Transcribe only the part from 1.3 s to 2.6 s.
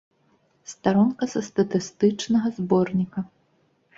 са статыстычнага